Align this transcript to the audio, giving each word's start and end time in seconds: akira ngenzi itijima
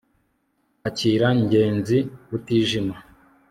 akira 0.87 1.27
ngenzi 1.41 1.97
itijima 2.35 2.95